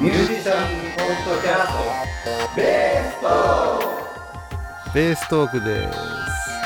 [0.00, 1.72] ミュージシャンポッドキャス
[2.22, 5.98] トベーストベーストークです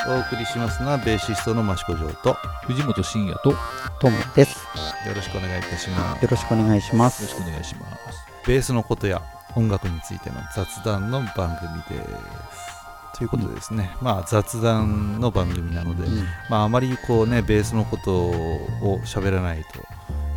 [0.06, 2.34] お送りしますのはベーシストの益子城と
[2.66, 3.56] 藤本慎也とよ
[4.00, 4.66] トムです。
[5.14, 7.29] ろしくお願いいたしますよろしくお願いしますろ。
[7.29, 9.23] しくお願いしますベースのことや
[9.56, 11.56] 音楽についての雑談の番
[11.88, 12.05] 組で
[12.52, 19.80] すということでですね、まあ雑談の番組なので、うんまああまりこうねベースのことを喋らないと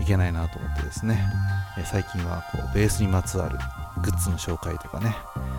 [0.01, 1.27] いけないなと思ってですね
[1.83, 3.57] 最近はこうベースにまつわる
[4.03, 5.15] グッズの紹介とかね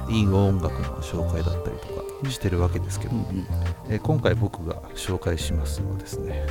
[0.09, 1.87] いい音楽の紹介だったりと
[2.25, 3.47] かしてるわけですけど、うんうん。
[3.89, 6.47] え今回僕が紹介しますのはですね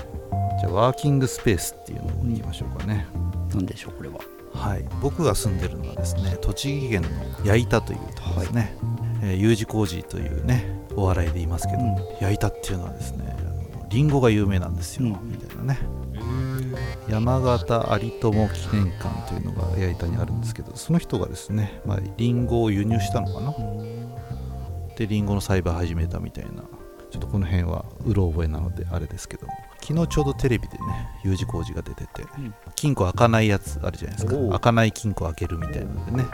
[0.59, 3.07] じゃあワーキングスペースっていうのをいきましょうかね、
[3.53, 4.19] なんでしょうこれは。
[4.53, 4.85] はい。
[5.01, 7.09] 僕が住んでるのはですね栃木県の
[7.45, 8.77] 矢板というところですね、
[9.21, 11.95] えー U 字工事というねお笑いで言いますけど、うん。
[12.21, 15.29] 矢板っていうのはですねあのリンゴが有名なんですよ、うん。
[15.29, 15.79] みたいなね
[17.07, 23.53] 山形有友記念館というのが矢板にあるんですけどその人がですね、まあ、リンゴを輸入したのかな？
[24.95, 26.63] でリンゴの栽培始めたみたいな。
[27.11, 29.53] ちょっとこの辺はうろ覚えなのであれですけども。
[29.79, 30.83] 昨日ちょうどテレビでね
[31.23, 32.53] U 字工事が出てて、うん。
[32.75, 34.35] 金庫開かないやつあるじゃないですか。
[34.49, 36.25] 開かない金庫開けるみたいなのでね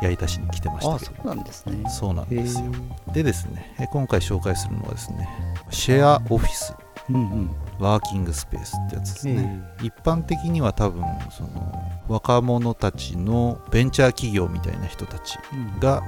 [0.00, 1.16] 矢板市に来てましあたけど。
[1.16, 1.90] そうなんですね。
[1.90, 2.66] そうなんへですよ。
[2.66, 3.12] ー。
[3.12, 5.28] でですねえ今回紹介するのはですね
[5.70, 6.72] シェアオフィス。
[7.08, 7.50] うんうん。
[7.78, 9.62] ワーキングスペースってやつですね。
[9.82, 15.80] 一般的には多分その若者たちのベンチャー企業みたいな人たちうん。
[15.80, 16.02] が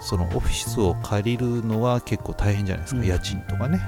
[0.00, 3.06] そのオフィスを借りるのは結構大変じゃないですか、うん。
[3.06, 3.80] 家賃とかね。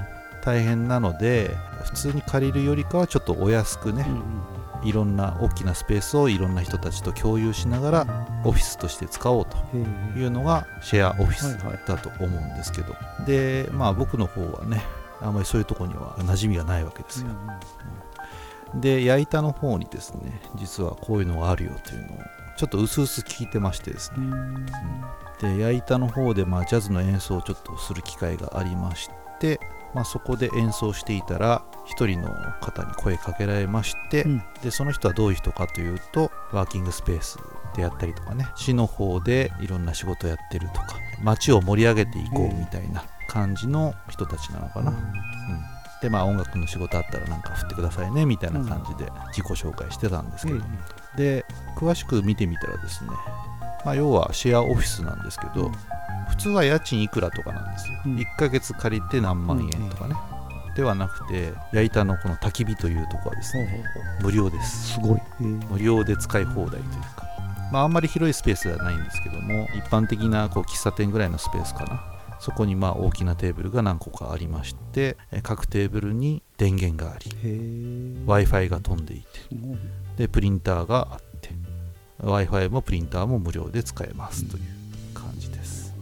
[0.43, 1.51] 大変なので
[1.83, 4.23] 普通に借りるよりかはちょっとお安くねうん、うん。
[4.87, 9.57] いろんな大きなスペースをいろんな人たちと共有しながらオフィスとして使おうと
[10.15, 14.83] いうのがシェアオフィスだと思うんですけど、でまあ僕の方はね
[15.21, 17.27] あんまりそういうとこには馴染みがないわけですよ、
[18.75, 22.17] で矢板の方にですね実はこういうのがあるよというのを
[22.57, 24.17] ちょっと薄々聞いてましてですね。
[24.17, 24.65] うん。
[25.39, 29.59] で矢板の方でまあジャズの演奏をちょっとする機会がありまして、
[29.93, 32.29] まあ、そこで演奏していたら一人の
[32.59, 34.43] 方に声かけられまして、うん。
[34.63, 37.37] でその人はどういう人かというとワーキングスペース
[37.75, 44.97] でやったりとかね市の方でいろんな仕事やってるとか街を盛り上げていこうみたいな感じの人たちなのかな、うん、
[46.01, 50.61] でまあ音楽の仕事あったらなんか振ってくださいねみたいな感じで自己紹介してたんですけど、
[51.15, 51.45] で
[51.77, 53.11] 詳しく見てみたらですね、
[53.85, 55.71] まあ、要はシェアオフィスなんですけど、
[56.29, 58.15] 普通は家賃いくらとかなんですよ、うん。
[58.17, 60.15] 1ヶ月借りて何万円とかね、
[60.75, 63.83] ではなくて矢板のこの焚き火というところはですね
[64.21, 64.93] 無料です。
[64.93, 65.21] すごい。
[65.39, 66.83] 無料で使い放題という
[67.15, 67.27] か、
[67.71, 77.31] まあ、あんまり広いスペースではないんですけども一般的なこう喫茶店ぐらいのスペースかなそこにまあ大きなテーブルが何個かありましてえ各テーブルに電源があり
[78.25, 79.27] w i f i が飛んでいて
[80.17, 81.49] でプリンターがあって
[82.19, 84.63] w i f i もプリンターも無料で使えますという
[85.13, 85.93] 感じです。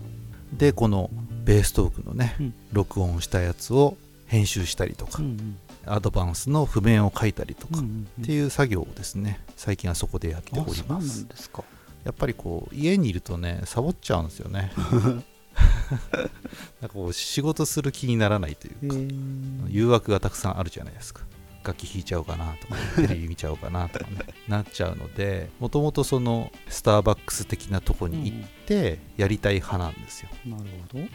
[0.53, 1.09] でこの
[1.43, 2.53] ベーストークのね、うん。
[2.71, 5.57] 録音したやつを編集したりとか、うん
[5.87, 11.25] アドバンスの譜面を書いたりとか、っていう作業をですね最近はそこでやっております。
[11.25, 11.63] んですか。
[12.03, 14.71] やっぱりこう家にいるとねサボっちゃうんですよね
[16.81, 18.95] なんかこう仕事する気にならないというか、
[19.67, 21.21] 誘惑がたくさんあるじゃないですか。
[21.65, 30.29] 楽器弾いちゃおうかなとかテレビ見ちゃおうかなとかね なっちゃうのでもともとそのスターバックス的なとこに行ってやりたい派なんですよ。
[30.45, 31.05] なるほど。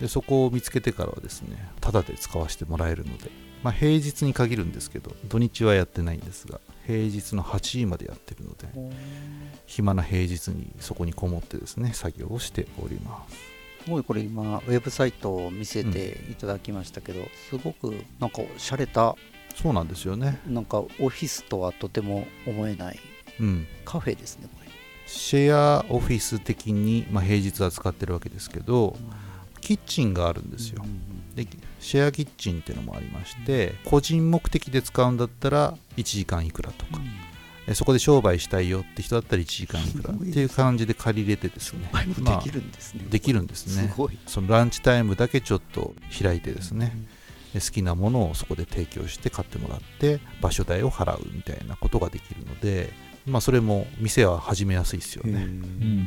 [0.00, 3.30] でそこを見つけてからはですねタダで使わせてもらえるので、
[3.62, 8.68] まあ、平日に限るんですけど土日はやってないんですが平日の8時までやってるので
[9.64, 13.55] 暇な平日にそこにこもってですね作業をしております
[13.86, 19.14] すごいこれ今ウェブサイトを見せていただきましたけど、すごくなんか洒落た
[19.54, 20.40] そうなんですよね。
[20.46, 22.98] なんかオフィスとはとても思えない
[23.40, 23.66] うん。
[23.84, 24.70] カフェですねこれ。
[25.06, 28.96] シェアオフィス的に、まあ、平日は使ってるわけですけど
[29.60, 30.84] キッチンがあるんですよ。
[31.36, 31.46] で
[31.80, 37.25] シェアキッチンっていうのもありまして個人目的で使うんだったら1時間いくらとか、え
[37.74, 41.90] そこで商売したいよって人だったら1時間いくらっていう感じで借りれてですね。
[41.92, 43.04] できるんですね。
[43.10, 43.88] できるんですね。
[43.88, 44.18] すごい。
[44.26, 46.96] そのランチタイムだけちょっと開いてですね、
[47.52, 52.92] で好きなものをそこで提供して買ってもらって場所代を払うみたいなことができるので
[53.26, 55.42] まあそれも店は始めやすいですよね。
[55.42, 56.06] うん。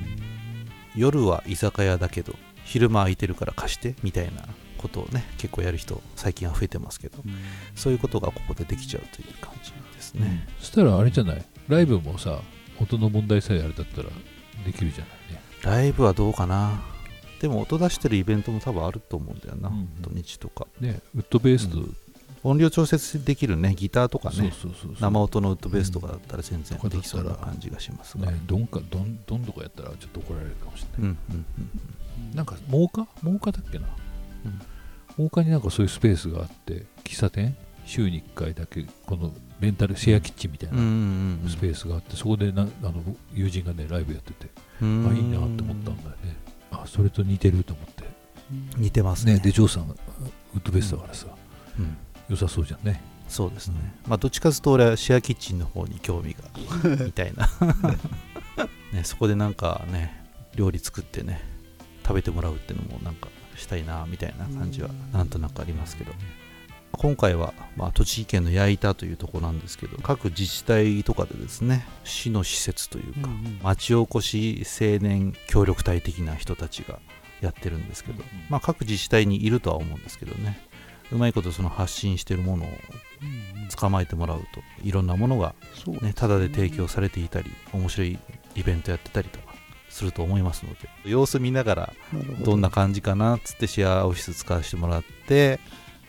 [0.95, 4.47] 夜は居酒屋だけど昼間空いてるから貸してみたいな
[4.79, 7.17] ことをね結構やる人最近は増えてますけど
[7.75, 11.45] そういうことがここでできちゃうという感じですね、そしたらあれじゃない？
[11.67, 12.39] ライブもさ
[12.81, 14.09] 音の問題さえあれだったら
[14.65, 15.41] できるじゃないね。
[15.61, 16.81] ライブはどうかな？
[17.41, 20.65] でも音出してるイベントも多分あると思うんだよな、うん土日とか。
[20.79, 21.69] ねウッドベース
[22.41, 24.35] 音量調節できるねギターとかね。
[24.35, 31.45] そうそうそう生音のウッドベースとかだったら全然うんできそうな感じがしますが、ねどんかどんどんとかやったらちょっと怒られるかもしれない、うんうんうん
[32.35, 33.87] なんか真岡真岡だっけな、
[35.17, 37.55] 真岡になんかそういうスペースがあって喫茶店？
[37.85, 38.85] 週に1回だけ。
[39.05, 41.49] このレンタルシェアキッチンみたいうんうんなうん。
[41.49, 43.03] スペースがあってそこでなあの
[43.33, 44.47] 友人がねライブやってて
[44.81, 45.07] うん。
[45.09, 46.35] あいいなって思ったんだよね。
[46.71, 48.03] あそれと似てると思って。
[48.77, 49.35] 似てますね。
[49.35, 49.95] ねでジョーさんウッ
[50.63, 51.27] ドベースだからさ、
[51.77, 51.97] うん。
[52.29, 53.01] 良さそうじゃんね。
[53.29, 53.75] そうですね、
[54.07, 56.39] まあどっちかというと俺はシェアキッチンの方に興味が
[57.05, 57.47] みたいな、
[58.91, 60.25] ね、そこでなんかね
[60.55, 61.39] 料理作ってね
[62.01, 63.29] 食べてもらうっていうのもなんか
[63.59, 66.11] したいなみたいな感じはなんとなくありますけど。
[66.91, 73.29] 今回は、まあ、栃木県の矢板というところなんですけど各自治体とかでですね市の施設というか、
[73.61, 76.99] 町おこし青年協力隊的な人たちが
[77.41, 80.67] やってるんですけど、まあ、各自治体にいるとは思うんですけどね。
[81.11, 82.67] うまいことその発信してるものを
[83.75, 85.55] 捕まえてもらうといろんなものが、
[86.01, 88.19] ね、タダで提供されていたり面白い
[88.55, 89.48] イベントやってたりとか
[89.89, 91.93] すると思いますので様子見ながら
[92.43, 92.55] ど。
[92.55, 95.59] んな感じかなっつってシェアオフィス使わせてもらって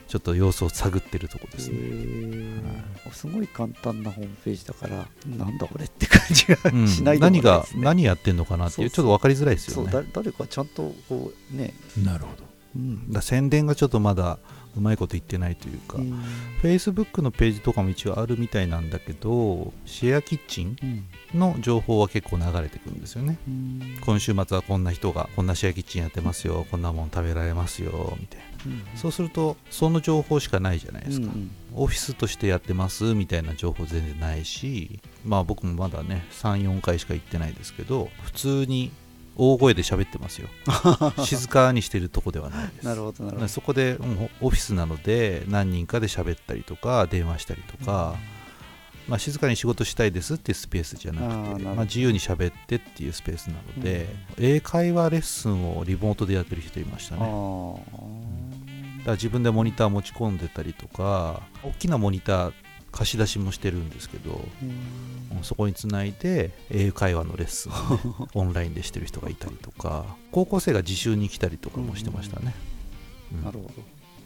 [0.07, 3.11] ちょっと様子を探ってるとこですね、へー。
[3.13, 6.87] すごい簡単なホームページだからなんだこれって感じがうん。
[6.87, 7.83] しないでもない何がですね。
[7.83, 9.91] 何やってんのかなっていうちょっと分かりづらいですよね。
[9.91, 11.73] だ誰かちゃんとこうね、
[12.03, 13.11] なるほどうん。
[13.11, 14.39] だ宣伝がちょっとまだ
[14.75, 16.21] うまいこと言ってないというか、うん。
[16.61, 21.05] Facebook のページとかも一応あるみたいなんだけどシェアキッチンうん
[21.39, 23.37] の情報は結構流れてくるんですよね。
[23.47, 23.97] うん。
[24.01, 28.51] 今週末はこんな人がこんなシェアキッチンやってますよこんなもん食べられますよみたいな。
[28.95, 38.91] そうするとその情報しかないじゃないですか、うんオフィスとしてやってますみたいな情報全然ないしまあ僕もまだね34回しか行ってないですけど普通に
[39.43, 40.49] 大声で喋ってますよ。
[41.25, 42.85] 静かにしてるとこではないです。
[42.85, 43.47] なるほどなるほど。
[43.47, 48.15] そこで、うんオフィスなので何人かで喋ったりとか電話したりとか、
[49.07, 51.21] まあ、静かに仕事したいですっていうスペースじゃな
[51.55, 54.07] くてまあ、自由に喋ってっていうスペースなので、
[54.37, 57.21] 英会話レッスンをリモートでやってる人いましたね。
[57.21, 57.31] だか
[59.05, 62.53] あら自分でモニター持ち込んでたりとか大きなモニター
[62.91, 64.41] 貸し出しもしてるんですけど、
[65.43, 72.53] そこにつないで英会話のレッスンをね、 オンラインでしてる人がいたりとか高校生が自習に来たりとかもしてましたね、
[73.33, 73.43] うん。
[73.43, 73.73] なるほど。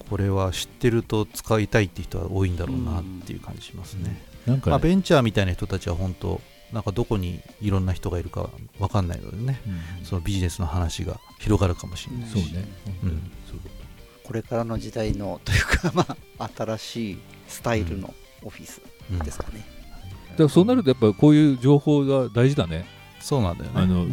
[0.10, 6.42] これは知ってると使いたいって人は多いんだろうなっていう感じしますね、なんか、まあ、ベンチャーみたいな人たちは本当
[6.72, 9.62] なんかどこにいろんな人がいるかわかんないのでね。
[10.00, 10.06] うん。
[10.06, 12.68] そのビジネスの話が広がるかもしれないし、そうね、
[13.04, 13.32] うん。
[14.26, 17.18] これからの時代のというかまあ新しい
[17.48, 18.14] スタイルの
[18.46, 18.82] オフィス
[19.12, 19.20] うん。
[19.20, 19.66] ですかね、
[20.28, 22.94] とだからそうなるとやっぱこういう情報が大事だね。
[23.26, 23.82] そうなんだよね。
[23.82, 24.06] あの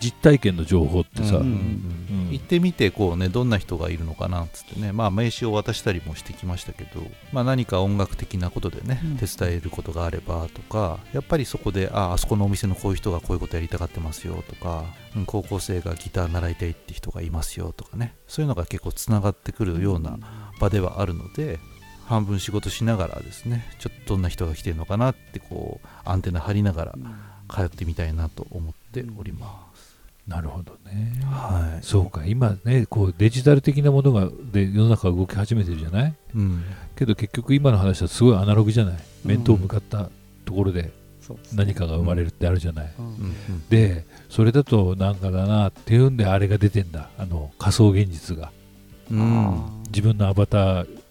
[0.00, 2.26] 実体験の情報ってさ、うんうんうん。
[2.26, 2.30] うん。
[2.30, 4.92] 行ってみてこうねどんな人がいるのかなっつってね。
[4.92, 7.00] まあ名刺を渡したりもしてきましたけど、
[7.32, 9.16] まあ、何か音楽的なことでね、うん。
[9.16, 11.00] 手伝えることがあればとか。
[11.12, 14.84] やっぱりそこでああそこのお店のこういう人がこういうことやりたがってますよとか、
[15.16, 18.14] うん高校生がギター習いたいって人がいますよとかね。
[18.28, 20.18] そういうのが結構つながってくるような
[20.60, 21.58] 場ではあるので
[22.06, 26.94] 半分仕事しながらですねちょっとどんな人が来てるのかなってこうアンテナ張りながら
[27.48, 29.96] 通ってみたいなと思っております、
[30.26, 31.84] なるほどね、はい。
[31.84, 32.24] そうか。
[32.26, 36.14] 今ねこうデジタル的なものがで世の中が動き始めてるじゃない？
[36.34, 36.64] うん。
[36.96, 38.94] けど結局今の話はすごいアナログじゃない？
[39.24, 40.10] 面と向かった
[40.44, 40.92] ところで
[41.54, 43.04] 何かが生まれるってあるじゃない、うん。
[43.06, 43.16] うんう
[43.52, 43.68] ん。
[43.68, 47.10] でそれだとなんかだなっていうんであれが出てんだ。
[47.18, 48.52] あの仮想現実が。
[49.10, 49.82] うん。
[49.88, 51.03] 自分のアバター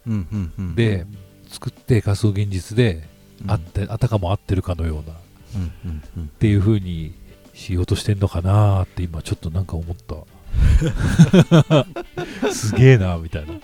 [0.75, 1.05] で
[1.49, 3.07] 作って仮想現実で
[3.43, 3.51] うん。
[3.51, 5.13] あって、あたかも合ってるかのような。
[5.13, 5.17] っ
[5.55, 6.27] うんうんうん。
[6.27, 7.13] ていう風に
[7.53, 10.15] しようとしてんのかなって今ちょっとなんか思った。
[12.53, 13.53] すげえなみたいな。
[13.53, 13.59] ね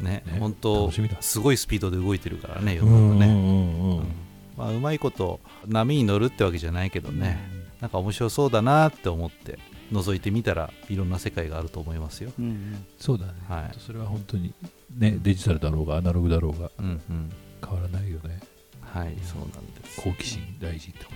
[0.00, 1.16] ね本当楽しみだ。
[1.20, 3.98] すごいスピードで動いてるからね世うんうんの中ね、うん。
[3.98, 4.04] うん。
[4.56, 7.38] まあ、うまいこと波に乗るってわけじゃないけどね、
[7.80, 9.58] なんか面白そうだなって思って
[9.92, 12.32] 覗いてみたらいろんな世界があると思いますよ。
[12.38, 12.84] うんうん。
[12.98, 13.78] そうだね、はい。
[13.78, 14.52] それは本当に
[14.96, 17.30] ねデジタルだろうがアナログだろうがうんうん。
[17.64, 18.40] 変わらないよね。
[18.82, 21.10] はいそうなんです、好奇心大事ってこ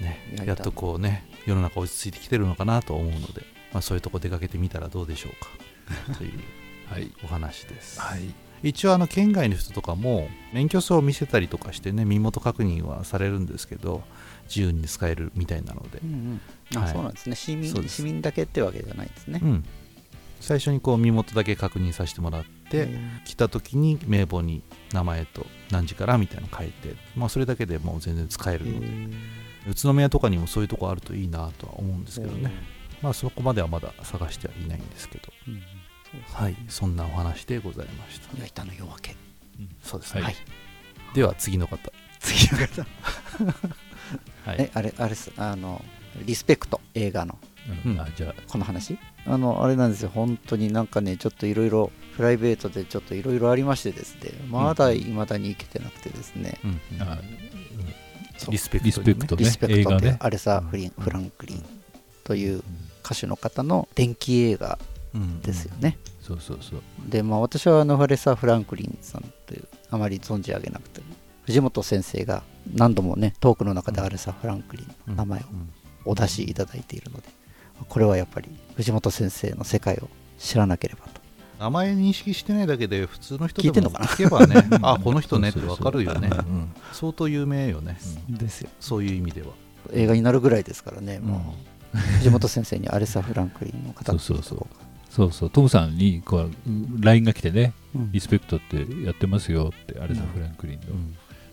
[0.00, 0.04] うん。
[0.04, 5.32] ねやっとこうね世の中落ち着いてきてるのかなと思うので、まあ、そういうとこ出かけてみたらどうでしょう
[6.12, 6.14] か。
[6.18, 6.38] というと
[6.94, 7.10] はい。
[7.24, 8.22] お話です、はい。
[8.62, 14.02] 一応あの県外の人とかも免許証を見せたりとかしてね身元確認はされるんですけど
[14.48, 15.98] 自由に使えるみたいなので。
[16.04, 16.40] う、ん
[16.72, 16.78] うん。
[16.78, 16.92] あはい。
[16.92, 17.36] そうなんですね。
[17.36, 19.40] 市民市民だけってわけじゃないんですね。
[19.42, 19.64] うん、
[20.40, 28.86] 最初にこう身元だけ確認させてもらって、うん来た時に名簿に名前と何時からみたいなの書いて、まあ、それだけでもう全然使えるので、
[29.68, 32.52] 宇都宮とかにもそういうとこあるといいなとは思うんですけどね、
[33.02, 35.32] まあそこまではまだ探してはいないんですけど。
[35.48, 35.54] うん。
[35.54, 35.62] ね
[36.32, 36.56] はい。
[36.68, 38.36] そんなお話でございました。
[38.36, 39.16] 焼いたの夜明け。
[39.82, 40.36] そうですね、はい。
[41.14, 41.92] では次の方。
[42.20, 42.82] 次の方。
[44.50, 44.56] はい。
[44.58, 45.32] えあれあれっす。
[45.36, 45.84] あの
[46.24, 47.38] リスペクト映画の。
[47.84, 47.92] うん。
[47.92, 48.00] うん。
[48.00, 48.34] あじゃあ。
[48.48, 48.98] この話？
[49.26, 50.10] あのあれなんですよ。
[50.12, 54.32] 本当になんかねちょっといろいろプライベートでちょっといろいろありましてですね。
[54.48, 56.70] まだいまだに行けてなくてですね、うん。
[56.70, 56.76] う
[58.50, 59.44] リスペクト、リスペクトね。
[59.44, 60.16] リスペクトね。
[60.20, 61.64] アレサ・フリンフランクリン
[62.24, 62.62] という
[63.04, 64.78] 歌手の方の電気映画
[65.14, 65.40] うん。
[65.42, 66.80] ですよね、そうそうそう。
[67.08, 71.02] でまあ私はあのアレサ・フランクリンさんというあまり存じ上げなくて
[71.44, 72.42] 藤本先生が
[72.74, 75.70] 何度もねトークの中でアレサ・フランクリンの名前をうん。
[76.04, 77.28] お出しいただいているので
[77.88, 80.08] これはやっぱり藤本先生の世界を
[80.38, 81.20] 知らなければと。
[81.58, 84.06] 名前認識してないだけで普通の人でも聞いてんのかな？
[84.06, 84.66] 聞けばね。
[84.82, 85.50] あこの人ね。
[85.50, 86.28] ってわかるよね。
[86.28, 86.72] うんうん。
[86.92, 87.98] 相当有名よね。
[88.28, 88.70] ですよ。
[88.80, 89.48] そういう意味では。
[89.92, 91.18] 映画になるぐらいですからね。
[91.18, 91.54] も
[91.94, 91.98] う。
[91.98, 94.66] 藤本先生にアレサ・フランクリンの方そうそうそう。
[95.10, 95.50] そうそう。
[95.50, 96.50] トムさんにこう
[97.00, 97.74] LINE が来てね。
[97.94, 98.12] うん。
[98.12, 101.12] リスペクトってやってますよってアレサ・フランクリンの、うん。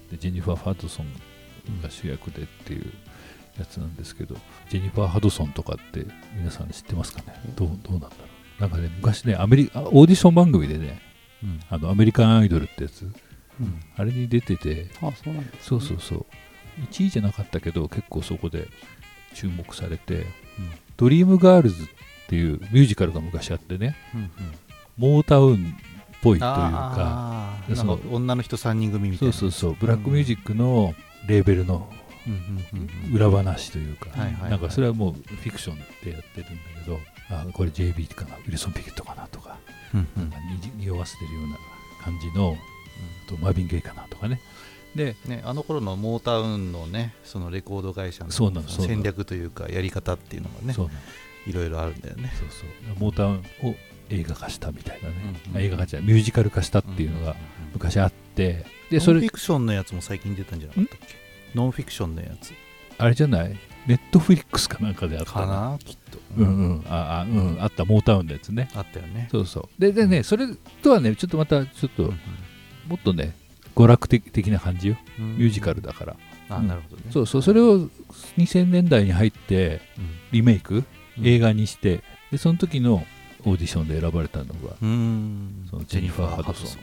[0.09, 1.11] でジェニファー・ハドソン
[1.81, 2.93] が主役でっていう
[3.59, 4.35] やつなんですけど
[4.69, 7.33] ジェニファー・ハドソンとかって皆さん知ってますかね？
[7.55, 8.13] どうどうなんだろ
[8.59, 8.61] う？
[8.61, 11.01] なんかね昔ねアメリあオーディション番組でね
[11.43, 11.59] うん。
[11.69, 13.03] あのアメリカンアイドルってやつ
[13.59, 13.79] うん。
[13.95, 16.25] あれに出ててあそうなんですそうそうそう。
[16.91, 18.67] 1位じゃなかったけど結構そこで
[19.33, 20.25] 注目されて、
[20.95, 21.87] ドリームガールズっ
[22.27, 24.31] ていうミュージカルが昔あってねうんうん。
[24.97, 25.57] モータウンっ
[26.21, 29.33] ぽいというかそのなんか女の人3人組みたいな。
[29.33, 29.75] そうそうそう。
[29.79, 30.93] ブラックミュージックの
[31.27, 32.06] レーベルのうんうんうんうん
[33.13, 34.09] 裏話というか、
[34.49, 39.57] なんかそれはもうフィクションでやってるんだけどあこれ JB かなウィルソン・ピケットかなとか
[39.93, 40.29] うんうん。
[40.29, 40.45] なんか
[40.77, 41.57] 匂わせてるような
[42.03, 42.57] 感じの、
[43.27, 44.39] とマービン・ゲイかなとかね。
[44.95, 50.75] でね、あの頃のモータウンのねそのレコード会社の戦略というかやり方っていうのがね
[51.45, 52.31] いろいろあるんだよね。
[52.39, 52.95] そうそう。
[52.99, 53.35] モータウン
[53.69, 53.75] を
[54.09, 55.15] 映画化したみたいなね、
[55.45, 57.35] うんうんあ映画化じゃミュージカル化したっていうのが
[57.73, 61.26] 昔あってでそれフィクションのやつも最近出たんじゃなかったっけ？
[61.55, 62.53] ノンフィクションのやつ。
[62.97, 63.57] あれじゃない？
[63.85, 65.77] ネットフリックスかなんかであったかな？
[65.79, 66.85] きっと、うんうん。
[66.89, 67.57] ああうん。
[67.61, 68.69] あったモータウンのやつね。
[68.75, 69.29] あったよね。
[69.31, 69.81] そうそう。
[69.81, 70.47] ででねそれ
[70.81, 72.19] とはねちょっとまたちょっとうん。
[72.87, 73.35] もっとね
[73.75, 74.97] 娯楽的的な感じよ。
[75.19, 75.37] うん。
[75.37, 76.15] ミュージカルだから、
[76.49, 77.03] あなるほどね。
[77.11, 77.41] そうそう。
[77.41, 77.87] それを
[78.37, 79.81] 2000年代に入って
[80.31, 80.83] リメイク？
[81.17, 81.27] うん。
[81.27, 82.03] 映画にして。
[82.31, 83.05] でその時の
[83.45, 85.65] オーディションで選ばれたのが、うん。
[85.69, 86.81] そのジェニファーハドソン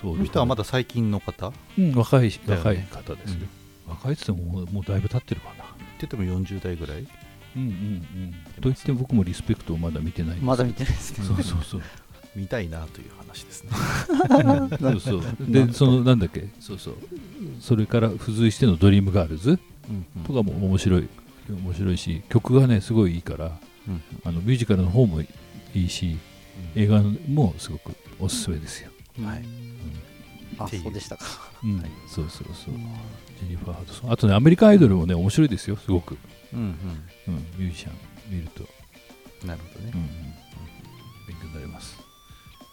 [0.00, 1.52] そうの人はまだ最近の方？
[1.78, 2.32] うん、若いね。
[2.46, 3.40] 若い方ですよ、
[3.88, 5.64] 若いっつってももうだいぶ経ってるかな。
[5.78, 7.06] 言ってても40代ぐらい？
[7.56, 8.32] うんうんうん。
[8.60, 10.44] と言っても僕もリスペクトをまだ見てないんです。
[10.44, 11.24] まだ見てないですね。
[11.24, 11.82] そうそうそう。
[12.36, 13.70] 見たいなという話ですね。
[14.78, 15.22] そうそう。
[15.40, 16.48] でそのなんだっけ？
[16.60, 16.96] そうそう。
[17.60, 19.58] それから付随してのドリームガールズ？
[20.26, 21.08] とかも面白い。
[21.50, 25.26] 面白いし曲がねすごいいいからうんあのミュージカルの方もい
[25.74, 26.18] いし
[26.74, 28.90] 映画もすごくおすすめですよ、
[29.24, 29.42] はい
[30.58, 31.24] あそうでしたか。
[31.64, 31.78] うん。
[31.78, 31.90] はい。
[32.06, 32.74] そうそうそう。
[33.40, 34.12] ジェニファー・ハドソン。
[34.12, 36.16] あとねアメリカンアイドルもね面白いですよすごく、
[36.52, 36.60] うん
[37.26, 37.94] うん、ミュージシャン
[38.30, 38.68] 見ると、うん
[39.44, 39.92] なるほどね。
[39.94, 40.06] うんうん、
[41.26, 41.98] 勉強になります。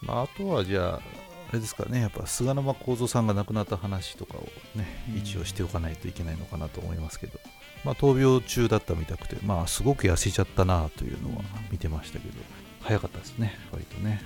[0.02, 1.02] まあ、あとはじゃあ、
[1.50, 4.42] あれですかね、やっぱ菅沼幸三さんが亡くなった話とかを
[4.76, 5.18] ね、うん。
[5.18, 7.40] 一応しておかないといけないのかなと思いますけど、
[7.84, 12.34] まあ、闘病中だったみたくて、まあ、すごく痩せちゃったなというのは見てましたけど、
[12.82, 14.22] 早かったですね、割とね。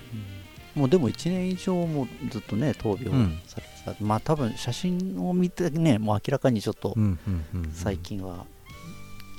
[0.79, 3.39] もうでも1年以上もずっとね闘病うん。
[3.45, 7.71] されてた、まあ多分写真を見てねもう明らかにちょっとうんうんうんうん。
[7.73, 8.45] 最近は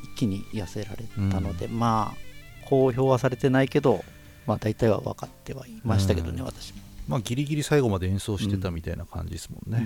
[0.05, 4.05] 一気に痩せられたので、まあ公表はされてないけど
[4.47, 6.47] まあ大体は分かってはいましたけどね、うん。
[6.47, 9.79] 私も、まあ、ギリギリ最後まで演奏してたみたいな感じですもんね。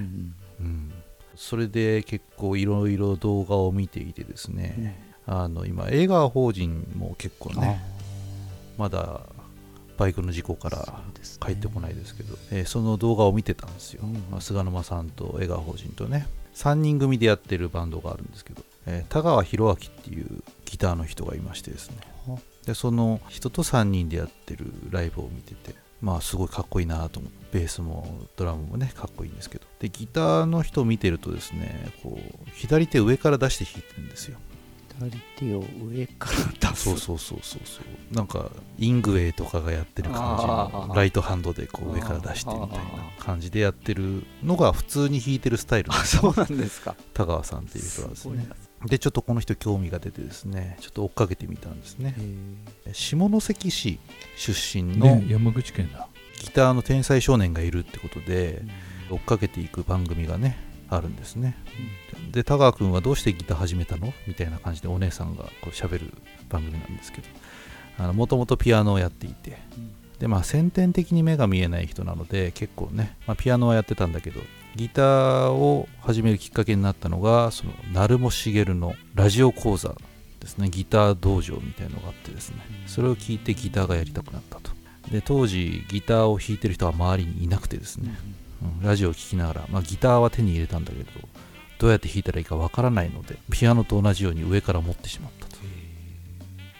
[0.60, 0.66] うん。
[0.66, 0.92] うん。
[1.36, 7.80] それで結構いろいろ動画を見ていてですね、あの今、映画法人も結構うんね、
[8.78, 9.22] まだ
[9.96, 11.00] バイクの事故から
[11.40, 21.96] 帰ってこないですけど、えーその動画を見てたんですよ、うんまあ菅沼さんと江川法人とね3人組でやってるバンドがあるんですけど、えー田川宏明っていうギターの人がいましてですね。
[22.26, 29.66] はでその人と3人でやってるライブを見ててまあすごいかっこいいなと思ってベースもドラムもねかっこいいんですけど。
[29.78, 34.38] でギターの人を見てるとですねこう左手上から出して弾いてるんですよ
[34.98, 36.84] 左手を上から出す。
[36.84, 38.14] そうそうそうそうそう。
[38.14, 42.84] なんかイングウェイとかがやってる感じのライトハンドでこう上から出してみたいな
[43.18, 46.94] 感じでやってるのが普通に弾いてるスタイルそうなんですか。
[47.12, 48.48] 田川さんっていう人なんですね。
[48.86, 50.76] でちょっとこの人興味が出てですね。
[50.80, 52.14] ちょっと追っかけてみたんですね。
[52.86, 53.98] へ下関市
[54.36, 56.08] 出身のね山口県だ。
[56.40, 60.58] ギターの天才少年がいるってことでー追っかけていく番組がね
[60.96, 61.56] あるんですね。
[62.16, 64.12] うんで田川君はどうしてギター始めたの？
[64.26, 66.12] みたいな感じでお姉さんがこう喋る
[66.48, 67.22] 番組なんですけ
[67.98, 68.12] ど。
[68.12, 69.56] もともとピアノをやっていて。
[70.18, 74.40] でまあ先天的に目が見えない人なので結構ね、まあ、ピアノはやってたんだけど
[74.74, 79.94] ギターを始めるきっかけになったのがその成茂茂のラジオ講座
[80.40, 80.70] ですね。
[80.70, 82.56] ギター道場みたいのがあってですね。
[82.86, 84.72] それを聞いてギターがやりたくなったと。
[85.10, 88.34] で当時ギターを弾いてる人は周りにいなくてですね、うん、
[88.82, 91.10] ラジオを聴きながら、まあ、ギターは手に入れたんだけど
[91.78, 95.56] どうやって弾いたらいいかわからないのでピアノと同じように上から持ってしまったと、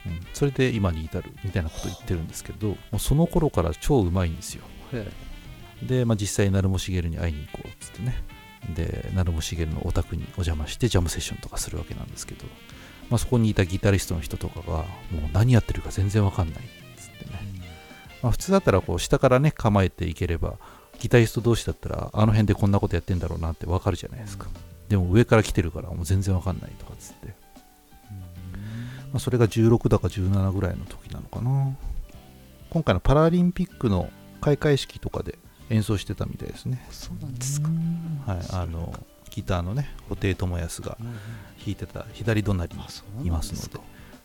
[0.06, 4.64] うん、それで今に至るみたいなことを言ってるんですけどもうその頃から超うまいんですよ。
[5.82, 8.22] で、まあ、実際成茂茂に会いに行こうっつってね。
[8.72, 12.46] で成茂茂のお宅にお邪魔してジャムセッションとかするわけなんですけど、
[13.10, 14.86] まあ、そこにいたギタリストの人とかがもう
[15.32, 16.60] 何やってるか全然わかんないっ
[16.96, 17.40] つってね、
[18.22, 20.54] まあ、普通だったらこう下からね構えていければ
[20.98, 24.46] ギタリスト同士だったらあの辺でこんなことやってんだろうなってわかるじゃないですか、
[24.88, 27.34] でも上から来てるからもう全然わかんないとかっつって、ま
[29.14, 31.76] あ、それが16だか17ぐらいの時なのかな。
[32.70, 34.10] 今回のパラリンピックの
[34.40, 35.38] 開会式とかで
[35.70, 36.84] 演奏してたみたいですね。
[36.90, 37.68] そうなんですか。
[38.26, 38.92] はいあの
[39.30, 41.08] ギターのね布袋寅泰が弾
[41.66, 43.78] いてた左隣にいまですすので。
[43.78, 43.84] か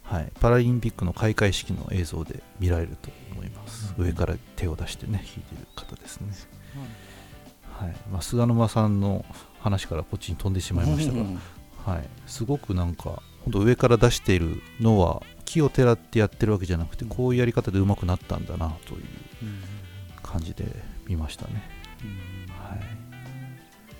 [0.09, 6.33] はい、パラリンピックの開会式の映像で見られると思います、上から手を出してね弾いてる方ですね、
[7.79, 7.95] はい。
[8.11, 9.25] まあ、菅沼さんの
[9.59, 11.39] 話からこっちに飛んでしまいましたが、うん
[11.85, 19.03] はい、すごくなんか本当上から出しているのは木をてらってやってるわけじゃなくてこういうやり方で上手くなったんだなという
[20.21, 20.65] 感じで
[21.07, 21.59] 見ましたね、は
[22.05, 22.38] い、いや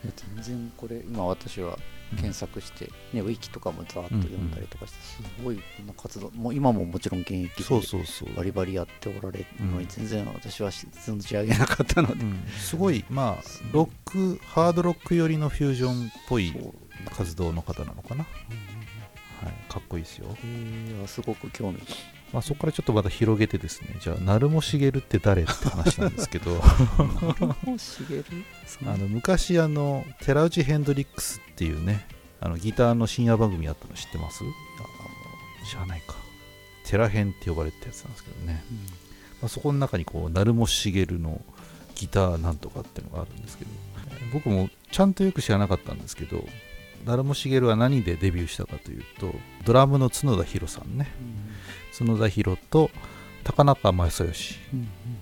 [0.03, 1.77] 全然これ今私は
[2.12, 8.34] 検索して、ね、ウィキとかもざーっと読んだりとかして、すごいこんな活動もう今ももちろん現役そうでそうそう。
[8.34, 9.79] バリバリやっておられるのうん。
[9.79, 12.44] に全然私は存じ上げなかったので、うん。
[12.58, 16.53] すごいまあロックハードロック寄りのフュージョンっぽい
[17.15, 18.25] 活動の方なのかな、
[19.44, 20.36] はい、かっこいいですよ、へ
[21.03, 21.86] えすごく興味が
[22.31, 26.62] まあ、そこからちょっとまた広げてですねじゃあ成茂茂って誰って話なんですけど
[28.86, 32.06] あの昔あの寺内ヘンドリックスっていうね
[32.39, 34.43] あのギターの深夜番組あったの知ってます？
[35.69, 36.15] 知らないか。
[36.86, 38.63] テラヘンって呼ばれてたやつなんですけどね、
[39.41, 41.41] まあ、そこの中にこう成茂茂の
[41.95, 43.71] ギターなんとかっていうのがあるんですけど
[44.34, 46.43] 僕もちゃんとよく知らなかったんですけど
[47.05, 49.33] 成茂茂は何でデビューしたかというと
[49.65, 51.07] ドラムの角田博さんね。
[51.97, 52.91] 角田博と
[53.43, 54.57] 高中正義。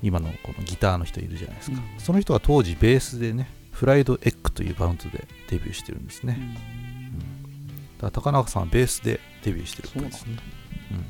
[0.02, 2.00] 今のこのギターの人いるじゃないですか、うん。
[2.00, 6.40] その人が当時ベースでねフライドエッグというバンドでデビューしてるんですね、
[8.00, 10.38] だから高中さんはベースでデビューしてるっぽいですね、
[10.92, 11.04] うんっ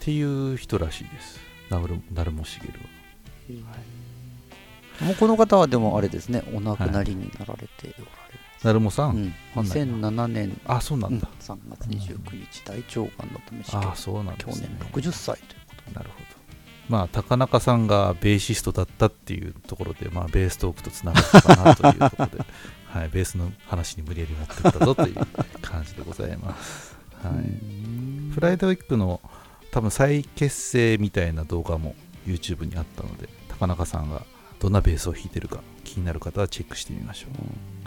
[0.00, 1.38] ていう人らしいです。
[1.70, 2.68] 成茂成茂茂
[3.62, 5.06] は。
[5.06, 8.43] もうこの方はでもあれですねお亡くなりになられておられる、う
[9.12, 16.24] ん、わかんない2007年、あそうなんだ、3月29日大腸がんのため死去あそうなんで去年すね60歳というこなるほど。
[16.88, 22.44] まあ高中さんがベーシストだったっていうところで、まあ、ベーストークとつながったかなというところで、
[22.88, 25.14] はい、ベースの話に無理やり持ってったぞという
[25.62, 27.42] 感じでございます、はと、い、
[28.34, 29.20] フライドウィックの
[29.70, 31.94] 多分再結成みたいな動画も
[32.26, 34.22] YouTube にあったので高中さんが
[34.60, 37.83] どんなベースを弾いてるか気になる方はチェックしてみましょう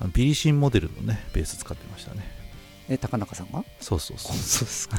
[0.00, 2.24] あのビリシンモデルのねベース使ってましたね
[2.88, 3.64] え高中さんが？
[3.80, 4.96] そうそうそうそうですか？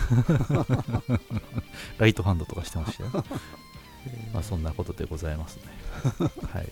[2.00, 3.12] ライトハンドとかしてましたよ。
[4.34, 5.64] まあそんなことでございますね。
[6.52, 6.68] はい。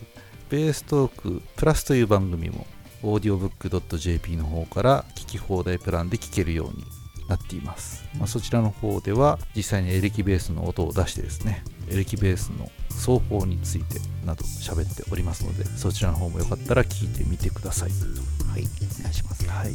[0.50, 2.68] ベーストークプラスという番組も
[3.02, 6.84] audiobook.jp の方から聞き放題プランで聞けるように
[7.28, 8.04] なっています。
[8.18, 17.90] まあ、そちらの方では実際にエレキベースの音を出してですね、エレキベースの奏法についてなど喋っておりますので、そちらの方もよかったら聞いてみてください。
[17.90, 18.64] はい
[19.00, 19.46] お願いします。
[19.50, 19.72] はい、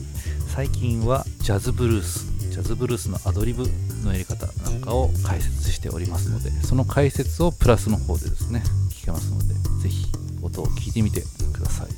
[0.48, 3.64] 最近はジャズブルースジャズブルースのアドリブ
[4.04, 10.06] のやり方なんかを解説しておりますのでその解説をプラスの方でですね聞けますのでぜひ
[10.42, 11.88] 音を聞いてみてください、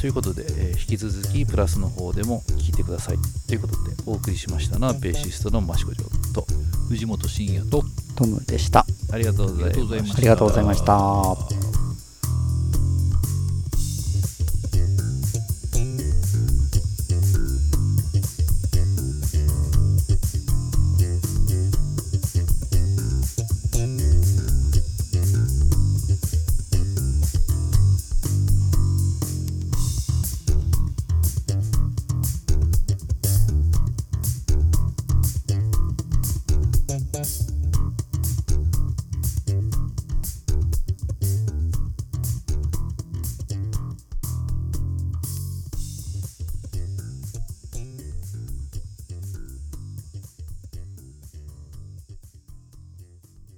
[0.00, 3.18] ということで、えー引き続きプラスの方でも聞いてください。
[3.46, 6.46] ということでお送りしましたのはベーシストの益子城と
[6.88, 7.84] 藤本慎也と。
[8.18, 10.18] トムでしたありがとうございました。
[10.18, 10.94] ありがとうございました。
[10.96, 11.57] ありがとうございました